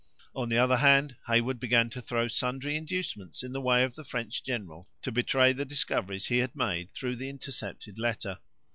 [0.35, 4.03] On the other hand, Heyward began to throw sundry inducements in the way of the
[4.03, 8.39] French general, to betray the discoveries he had made through the intercepted letter.